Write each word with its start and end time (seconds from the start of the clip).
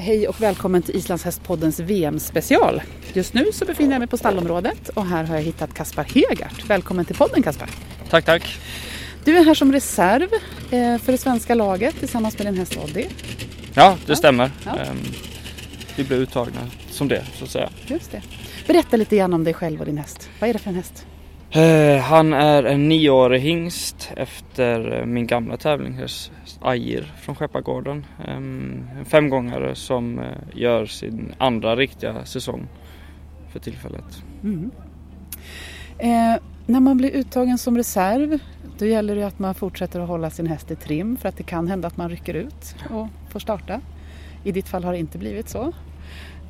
Hej 0.00 0.28
och 0.28 0.40
välkommen 0.42 0.82
till 0.82 0.96
Islandshästpoddens 0.96 1.80
VM-special. 1.80 2.82
Just 3.12 3.34
nu 3.34 3.44
så 3.52 3.64
befinner 3.64 3.92
jag 3.92 3.98
mig 3.98 4.08
på 4.08 4.16
stallområdet 4.16 4.88
och 4.88 5.06
här 5.06 5.24
har 5.24 5.34
jag 5.36 5.42
hittat 5.42 5.74
Kaspar 5.74 6.04
Hegart. 6.04 6.64
Välkommen 6.70 7.04
till 7.04 7.16
podden 7.16 7.42
Kaspar. 7.42 7.70
Tack, 8.10 8.24
tack. 8.24 8.58
Du 9.24 9.36
är 9.36 9.44
här 9.44 9.54
som 9.54 9.72
reserv 9.72 10.28
eh, 10.70 10.98
för 10.98 11.12
det 11.12 11.18
svenska 11.18 11.54
laget 11.54 11.98
tillsammans 11.98 12.38
med 12.38 12.46
din 12.46 12.58
häst 12.58 12.78
Oddi. 12.84 13.08
Ja, 13.74 13.96
det 14.06 14.16
stämmer. 14.16 14.50
Ja. 14.64 14.76
Ehm, 14.78 14.96
Vi 15.96 16.04
blev 16.04 16.20
uttagna 16.20 16.60
som 16.90 17.08
det, 17.08 17.24
så 17.34 17.44
att 17.44 17.50
säga. 17.50 17.70
Just 17.86 18.10
det. 18.12 18.22
Berätta 18.66 18.96
lite 18.96 19.16
grann 19.16 19.34
om 19.34 19.44
dig 19.44 19.54
själv 19.54 19.80
och 19.80 19.86
din 19.86 19.98
häst. 19.98 20.30
Vad 20.40 20.50
är 20.50 20.52
det 20.52 20.58
för 20.58 20.70
en 20.70 20.76
häst? 20.76 21.06
Eh, 21.52 22.00
han 22.00 22.32
är 22.32 22.62
en 22.62 22.88
nioårig 22.88 23.40
hingst 23.40 24.12
efter 24.16 24.98
eh, 24.98 25.06
min 25.06 25.26
gamla 25.26 25.56
tävlingshäst 25.56 26.32
Ajir 26.60 27.12
från 27.20 27.34
Skeppargården. 27.34 28.06
Ehm, 28.28 28.88
en 28.98 29.04
femgångare 29.04 29.74
som 29.74 30.18
eh, 30.18 30.24
gör 30.54 30.86
sin 30.86 31.34
andra 31.38 31.76
riktiga 31.76 32.24
säsong 32.24 32.68
för 33.52 33.60
tillfället. 33.60 34.22
Mm. 34.42 34.70
Eh, 35.98 36.40
när 36.66 36.80
man 36.80 36.96
blir 36.96 37.10
uttagen 37.10 37.58
som 37.58 37.76
reserv 37.76 38.38
då 38.78 38.86
gäller 38.86 39.16
det 39.16 39.26
att 39.26 39.38
man 39.38 39.54
fortsätter 39.54 40.00
att 40.00 40.08
hålla 40.08 40.30
sin 40.30 40.46
häst 40.46 40.70
i 40.70 40.76
trim 40.76 41.16
för 41.16 41.28
att 41.28 41.36
det 41.36 41.42
kan 41.42 41.68
hända 41.68 41.88
att 41.88 41.96
man 41.96 42.10
rycker 42.10 42.34
ut 42.34 42.74
och 42.90 43.08
får 43.30 43.40
starta. 43.40 43.80
I 44.44 44.52
ditt 44.52 44.68
fall 44.68 44.84
har 44.84 44.92
det 44.92 44.98
inte 44.98 45.18
blivit 45.18 45.48
så. 45.48 45.72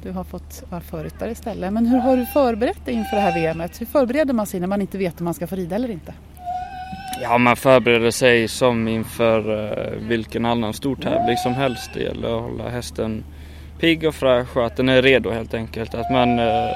Du 0.03 0.11
har 0.11 0.25
fått 0.25 0.63
vara 0.71 0.81
förryttare 0.81 1.31
istället. 1.31 1.73
Men 1.73 1.87
hur 1.87 1.99
har 1.99 2.17
du 2.17 2.27
förberett 2.27 2.85
dig 2.85 2.95
inför 2.95 3.17
det 3.17 3.23
här 3.23 3.53
VMet? 3.55 3.81
Hur 3.81 3.87
förbereder 3.87 4.35
man 4.35 4.47
sig 4.47 4.61
när 4.61 4.67
man 4.67 4.81
inte 4.81 4.99
vet 4.99 5.21
om 5.21 5.25
man 5.25 5.35
ska 5.35 5.47
få 5.47 5.57
rida 5.57 5.77
eller 5.77 5.91
inte? 5.91 6.15
Ja, 7.23 7.39
man 7.39 7.57
förbereder 7.57 8.11
sig 8.11 8.49
som 8.49 8.89
inför 8.89 9.69
eh, 9.95 10.09
vilken 10.09 10.45
annan 10.47 10.73
stor 10.75 10.97
tävling 10.97 11.37
som 11.37 11.55
helst. 11.55 11.91
Det 11.95 12.01
gäller 12.01 12.37
att 12.37 12.43
hålla 12.43 12.69
hästen 12.69 13.25
pigg 13.81 14.05
och 14.05 14.15
fräsch 14.15 14.57
och 14.57 14.67
att 14.67 14.77
den 14.77 14.89
är 14.89 15.03
redo 15.03 15.31
helt 15.31 15.55
enkelt. 15.55 15.95
Att 15.95 16.11
man, 16.11 16.39
eh, 16.39 16.71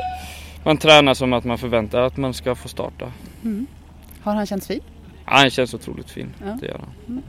man 0.65 0.77
tränar 0.77 1.15
som 1.15 1.33
att 1.33 1.45
man 1.45 1.59
förväntar 1.59 2.01
att 2.03 2.17
man 2.17 2.35
ska 2.35 2.55
få 2.55 2.69
starta. 2.69 3.13
Mm. 3.45 3.67
Har 4.23 4.35
han 4.35 4.47
känts 4.47 4.67
fin? 4.67 4.81
Ja, 5.27 5.33
han 5.33 5.51
känns 5.51 5.75
otroligt 5.75 6.11
fin, 6.11 6.35
Ja. 6.47 6.57
det 6.61 6.67
gör 6.67 6.81
han. 7.07 7.23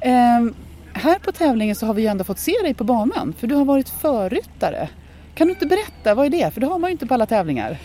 Ehm, 0.00 0.54
här 0.94 1.18
på 1.18 1.32
tävlingen 1.32 1.74
så 1.76 1.86
har 1.86 1.94
vi 1.94 2.02
ju 2.02 2.08
ändå 2.08 2.24
fått 2.24 2.38
se 2.38 2.52
dig 2.62 2.74
på 2.74 2.84
banan 2.84 3.34
för 3.38 3.46
du 3.46 3.54
har 3.54 3.64
varit 3.64 3.88
förryttare. 3.88 4.88
Kan 5.34 5.46
du 5.46 5.52
inte 5.52 5.66
berätta, 5.66 6.14
vad 6.14 6.26
är 6.26 6.30
det? 6.30 6.54
För 6.54 6.60
det 6.60 6.66
har 6.66 6.78
man 6.78 6.90
ju 6.90 6.92
inte 6.92 7.06
på 7.06 7.14
alla 7.14 7.26
tävlingar. 7.26 7.78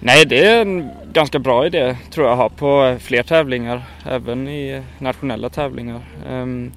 Nej, 0.00 0.26
det 0.26 0.46
är 0.46 0.62
en 0.62 0.90
ganska 1.12 1.38
bra 1.38 1.66
idé 1.66 1.96
tror 2.10 2.26
jag 2.26 2.32
att 2.32 2.38
ha 2.38 2.48
på 2.48 2.96
fler 3.00 3.22
tävlingar, 3.22 3.82
även 4.06 4.48
i 4.48 4.82
nationella 4.98 5.48
tävlingar. 5.48 6.00
Ehm, 6.28 6.72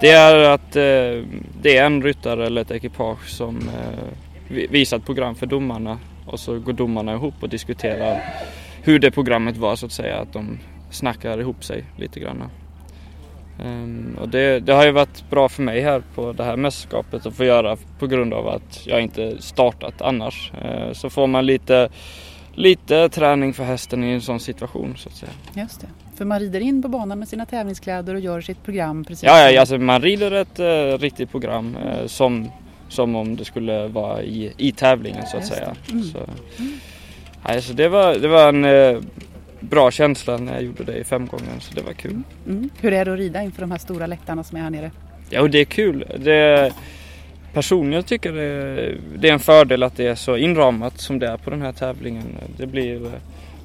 det 0.00 0.10
är 0.10 0.50
att 0.50 0.76
eh, 0.76 1.24
det 1.62 1.76
är 1.76 1.86
en 1.86 2.02
ryttare 2.02 2.46
eller 2.46 2.62
ett 2.62 2.70
ekipage 2.70 3.28
som 3.28 3.58
eh, 3.58 4.56
visar 4.70 4.96
ett 4.96 5.06
program 5.06 5.34
för 5.34 5.46
domarna 5.46 5.98
och 6.26 6.40
så 6.40 6.58
går 6.58 6.72
domarna 6.72 7.12
ihop 7.12 7.34
och 7.40 7.48
diskuterar 7.48 8.22
hur 8.82 8.98
det 8.98 9.10
programmet 9.10 9.56
var 9.56 9.76
så 9.76 9.86
att 9.86 9.92
säga, 9.92 10.16
att 10.16 10.32
de 10.32 10.58
snackar 10.90 11.40
ihop 11.40 11.64
sig 11.64 11.84
lite 11.96 12.20
grann. 12.20 12.42
Ehm, 13.64 14.16
Och 14.20 14.28
det, 14.28 14.60
det 14.60 14.72
har 14.72 14.84
ju 14.84 14.90
varit 14.90 15.30
bra 15.30 15.48
för 15.48 15.62
mig 15.62 15.80
här 15.80 16.02
på 16.14 16.32
det 16.32 16.44
här 16.44 16.56
mästerskapet 16.56 17.26
att 17.26 17.34
få 17.34 17.44
göra 17.44 17.76
på 17.98 18.06
grund 18.06 18.34
av 18.34 18.48
att 18.48 18.86
jag 18.86 19.00
inte 19.02 19.42
startat 19.42 20.02
annars. 20.02 20.52
Eh, 20.64 20.92
Så 20.92 21.10
får 21.10 21.26
man 21.26 21.46
lite 21.46 21.88
lite 22.54 23.08
träning 23.08 23.54
för 23.54 23.64
hästen 23.64 24.04
i 24.04 24.12
en 24.12 24.20
sån 24.20 24.40
situation 24.40 24.94
så 24.96 25.08
att 25.08 25.14
säga. 25.14 25.32
Just 25.54 25.80
det. 25.80 25.86
För 26.14 26.24
man 26.24 26.40
rider 26.40 26.60
in 26.60 26.82
på 26.82 26.88
banan 26.88 27.18
med 27.18 27.28
sina 27.28 27.46
tävlingskläder 27.46 28.14
och 28.14 28.20
gör 28.20 28.40
sitt 28.40 28.62
program 28.62 29.04
precis. 29.04 29.22
Ja, 29.24 29.50
ja 29.50 29.60
alltså 29.60 29.78
man 29.78 30.02
rider 30.02 30.32
ett 30.32 30.58
eh, 30.58 30.98
riktigt 30.98 31.30
program 31.30 31.76
eh, 31.76 32.06
som, 32.06 32.50
som 32.88 33.16
om 33.16 33.36
det 33.36 33.44
skulle 33.44 33.88
vara 33.88 34.22
i, 34.22 34.52
i 34.56 34.72
tävlingen 34.72 35.26
så 35.26 35.36
att 35.36 35.42
Just 35.42 35.54
säga. 35.54 35.76
Mm. 35.90 36.02
Så, 36.04 36.18
nej, 37.48 37.62
så 37.62 37.72
det, 37.72 37.88
var, 37.88 38.14
det 38.14 38.28
var 38.28 38.48
en 38.48 38.64
eh, 38.64 39.00
bra 39.60 39.90
känsla 39.90 40.36
när 40.36 40.52
jag 40.54 40.62
gjorde 40.62 40.84
det 40.84 40.94
i 40.98 41.04
femgången 41.04 41.60
så 41.60 41.74
det 41.74 41.82
var 41.82 41.92
kul. 41.92 42.22
Mm. 42.46 42.70
Hur 42.80 42.92
är 42.92 43.04
det 43.04 43.12
att 43.12 43.18
rida 43.18 43.42
inför 43.42 43.60
de 43.60 43.70
här 43.70 43.78
stora 43.78 44.06
läktarna 44.06 44.44
som 44.44 44.58
är 44.58 44.62
här 44.62 44.70
nere? 44.70 44.90
Ja, 45.30 45.40
och 45.40 45.50
det 45.50 45.58
är 45.58 45.64
kul. 45.64 46.04
Det, 46.18 46.72
personligen 47.52 48.02
tycker 48.04 48.32
det, 48.32 48.94
det 49.18 49.28
är 49.28 49.32
en 49.32 49.40
fördel 49.40 49.82
att 49.82 49.96
det 49.96 50.06
är 50.06 50.14
så 50.14 50.36
inramat 50.36 51.00
som 51.00 51.18
det 51.18 51.26
är 51.28 51.36
på 51.36 51.50
den 51.50 51.62
här 51.62 51.72
tävlingen. 51.72 52.24
Det 52.56 52.66
blir 52.66 53.04
eh, 53.06 53.10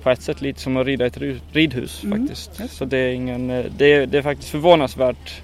på 0.03 0.09
ett 0.09 0.21
sätt 0.21 0.41
lite 0.41 0.59
som 0.59 0.77
att 0.77 0.85
rida 0.85 1.03
i 1.05 1.07
ett 1.07 1.17
ri- 1.17 1.39
ridhus 1.51 2.03
Mm, 2.03 2.19
faktiskt. 2.27 2.69
Så 2.77 2.85
det 2.85 2.97
är, 2.97 3.09
ingen, 3.13 3.49
eh, 3.49 3.65
det, 3.77 3.93
är, 3.93 4.05
det 4.05 4.17
är 4.17 4.21
faktiskt 4.21 4.49
förvånansvärt, 4.49 5.41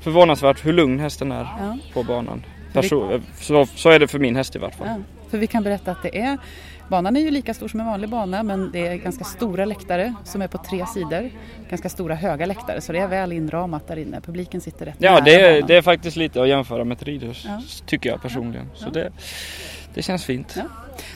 förvånansvärt 0.00 0.66
hur 0.66 0.72
lugn 0.72 1.00
hästen 1.00 1.32
är 1.32 1.46
Ja. 1.60 1.78
på 1.94 2.02
banan. 2.02 2.42
Perso- 2.72 3.20
så, 3.40 3.66
så 3.66 3.90
är 3.90 3.98
det 3.98 4.08
för 4.08 4.18
min 4.18 4.36
häst 4.36 4.56
i 4.56 4.58
vart 4.58 4.74
fall. 4.74 4.86
Ja. 4.88 4.96
För 5.30 5.38
vi 5.38 5.46
kan 5.46 5.62
berätta 5.62 5.90
att 5.90 6.02
det 6.02 6.18
är 6.18 6.38
Banan 6.92 7.16
är 7.16 7.20
ju 7.20 7.30
lika 7.30 7.54
stor 7.54 7.68
som 7.68 7.80
en 7.80 7.86
vanlig 7.86 8.10
bana 8.10 8.42
men 8.42 8.70
det 8.72 8.86
är 8.86 8.94
ganska 8.96 9.24
stora 9.24 9.64
läktare 9.64 10.14
som 10.24 10.42
är 10.42 10.48
på 10.48 10.58
tre 10.58 10.86
sidor. 10.86 11.30
Ganska 11.70 11.88
stora 11.88 12.14
höga 12.14 12.46
läktare 12.46 12.80
så 12.80 12.92
det 12.92 12.98
är 12.98 13.08
väl 13.08 13.32
inramat 13.32 13.88
där 13.88 13.96
inne. 13.98 14.20
Publiken 14.20 14.60
sitter 14.60 14.86
rätt 14.86 14.94
Ja, 14.98 15.10
nära 15.12 15.20
det 15.24 15.34
är, 15.34 15.52
banan. 15.52 15.66
det 15.68 15.76
är 15.76 15.82
faktiskt 15.82 16.16
lite 16.16 16.42
att 16.42 16.48
jämföra 16.48 16.84
med 16.84 16.96
ett 16.96 17.02
ridhus 17.02 17.44
Ja. 17.48 17.60
tycker 17.86 18.10
jag 18.10 18.22
personligen. 18.22 18.70
Så 18.74 18.84
Ja. 18.86 18.90
det, 18.90 19.12
det 19.94 20.02
känns 20.02 20.24
fint. 20.24 20.54
Ja. 20.56 20.62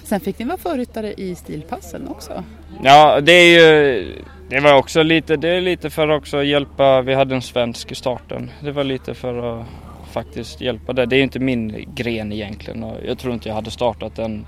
Sen 0.04 0.20
fick 0.20 0.38
ni 0.38 0.44
vara 0.44 0.56
förryttare 0.58 1.14
i 1.16 1.34
stilpassen 1.34 2.08
också. 2.08 2.44
Ja, 2.82 3.20
det 3.20 3.32
är 3.32 3.60
ju 3.60 4.22
det 4.50 4.60
var 4.60 4.74
också 4.74 5.02
lite, 5.02 5.36
det 5.36 5.48
är 5.48 5.60
lite 5.60 5.90
för 5.90 6.08
att 6.08 6.18
också 6.18 6.42
hjälpa, 6.44 7.02
vi 7.02 7.14
hade 7.14 7.34
en 7.34 7.42
svensk 7.42 7.92
i 7.92 7.94
starten. 7.94 8.50
Det 8.60 8.72
var 8.72 8.84
lite 8.84 9.14
för 9.14 9.60
att 9.60 9.66
faktiskt 10.12 10.60
hjälpa 10.60 10.92
det. 10.92 11.06
Det 11.06 11.16
är 11.16 11.18
ju 11.18 11.22
inte 11.24 11.38
min 11.38 11.84
gren 11.94 12.32
egentligen 12.32 12.84
och 12.84 12.96
jag 13.08 13.18
tror 13.18 13.34
inte 13.34 13.48
jag 13.48 13.54
hade 13.54 13.70
startat 13.70 14.16
den 14.16 14.46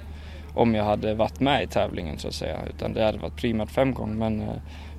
om 0.55 0.75
jag 0.75 0.85
hade 0.85 1.15
varit 1.15 1.41
med 1.41 1.63
i 1.63 1.67
tävlingen 1.67 2.19
så 2.19 2.29
att 2.29 2.35
säga. 2.35 2.59
Utan 2.77 2.93
det 2.93 3.05
hade 3.05 3.19
varit 3.19 3.37
primärt 3.37 3.71
femgång 3.71 4.19
men, 4.19 4.41
eh, 4.41 4.49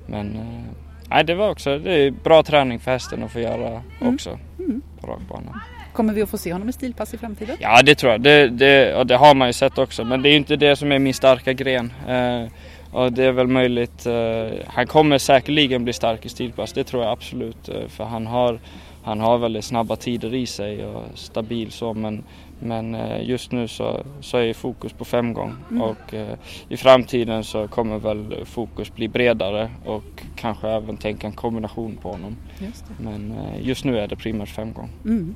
men 0.06 0.36
eh, 0.36 0.74
nej, 1.10 1.24
det 1.24 1.34
var 1.34 1.50
också 1.50 1.78
det 1.78 1.92
är 1.94 2.10
bra 2.10 2.42
träning 2.42 2.78
för 2.80 2.90
hästen 2.90 3.22
att 3.22 3.32
få 3.32 3.40
göra 3.40 3.82
också 4.00 4.38
Mm. 4.58 4.82
på 5.00 5.06
rakbanan. 5.06 5.60
Kommer 5.92 6.12
vi 6.12 6.22
att 6.22 6.28
få 6.30 6.38
se 6.38 6.52
honom 6.52 6.68
i 6.68 6.72
stilpass 6.72 7.14
i 7.14 7.18
framtiden? 7.18 7.56
Ja 7.60 7.82
det 7.82 7.94
tror 7.94 8.12
jag. 8.12 8.20
Det, 8.20 8.48
det, 8.48 8.94
och 8.94 9.06
det 9.06 9.16
har 9.16 9.34
man 9.34 9.48
ju 9.48 9.52
sett 9.52 9.78
också. 9.78 10.04
Men 10.04 10.22
det 10.22 10.28
är 10.28 10.36
inte 10.36 10.56
det 10.56 10.76
som 10.76 10.92
är 10.92 10.98
min 10.98 11.14
starka 11.14 11.52
gren. 11.52 11.92
Eh, 12.08 12.46
och 12.92 13.12
det 13.12 13.24
är 13.24 13.32
väl 13.32 13.46
möjligt. 13.46 14.06
Eh, 14.06 14.48
han 14.66 14.86
kommer 14.86 15.18
säkerligen 15.18 15.84
bli 15.84 15.92
stark 15.92 16.26
i 16.26 16.28
stilpass. 16.28 16.72
Det 16.72 16.84
tror 16.84 17.02
jag 17.02 17.12
absolut. 17.12 17.68
Eh, 17.68 17.88
för 17.88 18.04
han 18.04 18.26
har, 18.26 18.60
han 19.02 19.20
har 19.20 19.38
väldigt 19.38 19.64
snabba 19.64 19.96
tider 19.96 20.34
i 20.34 20.46
sig 20.46 20.86
och 20.86 21.04
stabil 21.14 21.70
så. 21.72 21.94
Men, 21.94 22.24
men 22.60 22.94
eh, 22.94 23.28
just 23.28 23.52
nu 23.52 23.68
så, 23.68 24.00
så 24.20 24.36
är 24.36 24.54
fokus 24.54 24.92
på 24.92 25.04
femgång. 25.04 25.54
Mm. 25.70 25.82
Och 25.82 26.14
eh, 26.14 26.34
i 26.68 26.76
framtiden 26.76 27.44
så 27.44 27.68
kommer 27.68 27.98
väl 27.98 28.44
fokus 28.44 28.94
bli 28.94 29.08
bredare 29.08 29.70
och 29.84 30.22
kanske 30.36 30.68
även 30.68 30.96
tänka 30.96 31.26
en 31.26 31.32
kombination 31.32 31.98
på 32.02 32.10
honom. 32.10 32.36
Just. 32.58 32.84
Men 33.00 33.32
eh, 33.32 33.66
just 33.66 33.84
nu 33.84 33.98
är 33.98 34.08
det 34.08 34.16
primärt 34.16 34.48
femgång. 34.48 34.90
Mm. 35.04 35.34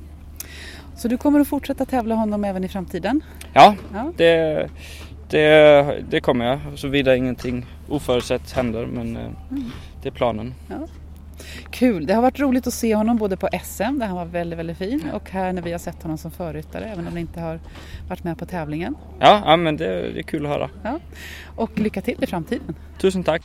Så 0.95 1.07
du 1.07 1.17
kommer 1.17 1.39
att 1.39 1.47
fortsätta 1.47 1.85
tävla 1.85 2.15
honom 2.15 2.43
även 2.43 2.63
i 2.63 2.67
framtiden? 2.67 3.21
Ja, 3.53 3.75
Ja. 3.93 4.11
Det, 4.17 4.69
det, 5.29 6.03
det 6.09 6.19
kommer 6.19 6.45
jag, 6.45 6.59
såvida 6.75 7.15
ingenting 7.15 7.65
oförutsett 7.89 8.51
händer. 8.51 8.85
Men 8.85 9.17
Mm. 9.17 9.71
det 10.01 10.09
är 10.09 10.11
planen. 10.13 10.53
Kul! 11.69 12.05
Det 12.05 12.13
har 12.13 12.21
varit 12.21 12.39
roligt 12.39 12.67
att 12.67 12.73
se 12.73 12.95
honom 12.95 13.17
både 13.17 13.37
på 13.37 13.49
SM 13.63 13.99
där 13.99 14.05
han 14.05 14.15
var 14.15 14.25
väldigt, 14.25 14.59
väldigt 14.59 14.77
fin 14.77 15.09
och 15.13 15.29
här 15.29 15.53
när 15.53 15.61
vi 15.61 15.71
har 15.71 15.79
sett 15.79 16.03
honom 16.03 16.17
som 16.17 16.31
förryttare 16.31 16.85
även 16.85 16.99
om 16.99 17.05
han 17.05 17.17
inte 17.17 17.39
har 17.39 17.59
varit 18.09 18.23
med 18.23 18.37
på 18.37 18.45
tävlingen. 18.45 18.95
Ja, 19.19 19.41
ja 19.45 19.57
men 19.57 19.77
det, 19.77 20.11
det 20.11 20.19
är 20.19 20.23
kul 20.23 20.45
att 20.45 20.51
höra. 20.51 20.69
Och 21.55 21.79
lycka 21.79 22.01
till 22.01 22.23
i 22.23 22.27
framtiden! 22.27 22.75
Tusen 22.97 23.23
tack! 23.23 23.43